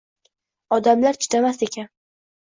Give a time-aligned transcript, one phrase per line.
[0.77, 1.91] Odamlar chidamas ekan